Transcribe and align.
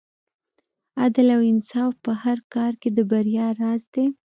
عدل 1.03 1.27
او 1.35 1.41
انصاف 1.53 1.93
په 2.05 2.11
هر 2.23 2.37
کار 2.53 2.73
کې 2.81 2.89
د 2.97 2.99
بریا 3.11 3.47
راز 3.61 3.81
دی. 3.93 4.05